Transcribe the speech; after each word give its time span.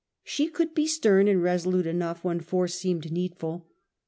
She 0.23 0.47
could 0.47 0.73
be 0.73 0.87
stern 0.87 1.27
and 1.27 1.43
resolute 1.43 1.85
enough 1.85 2.23
when 2.23 2.39
force 2.39 2.73
seemed 2.73 3.11
needful. 3.11 3.67